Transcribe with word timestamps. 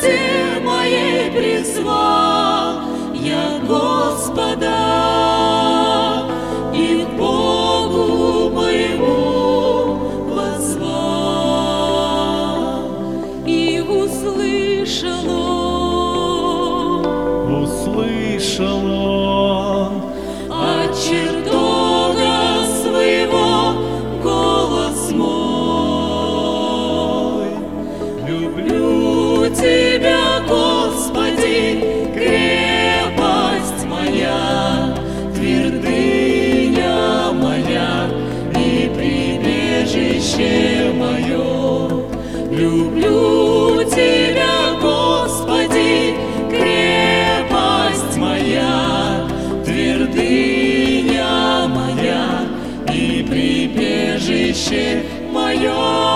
серці 0.00 0.18
моїй 0.64 1.30
призвав 1.30 2.82
я 3.14 3.60
Господа. 3.68 4.89
Убежище 40.30 40.92
мое, 40.92 41.88
люблю 42.52 43.82
Тебя, 43.84 44.74
Господи, 44.80 46.14
крепость 46.48 48.16
моя, 48.16 49.26
твердыня 49.64 51.66
моя 51.68 52.42
и 52.94 53.26
прибежище 53.28 55.02
мое. 55.32 56.09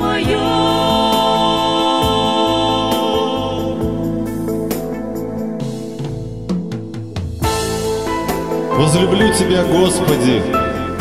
мое. 0.00 0.40
Возлюблю 8.76 9.32
Тебя, 9.34 9.62
Господи, 9.64 10.42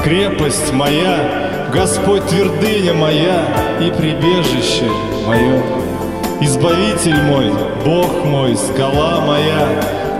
крепость 0.03 0.73
моя, 0.73 1.69
Господь 1.71 2.25
твердыня 2.27 2.93
моя 2.93 3.77
и 3.79 3.89
прибежище 3.89 4.89
мое. 5.25 5.61
Избавитель 6.41 7.21
мой, 7.23 7.51
Бог 7.85 8.25
мой, 8.25 8.55
скала 8.57 9.21
моя, 9.25 9.67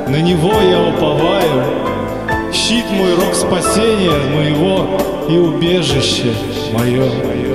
на 0.08 0.22
Него 0.22 0.54
я 0.62 0.82
уповаю, 0.82 1.64
щит 2.54 2.86
мой, 2.92 3.16
рог 3.16 3.36
спасения 3.36 4.12
моего 4.34 4.98
и 5.30 5.38
убежище 5.38 6.34
мое. 6.74 7.49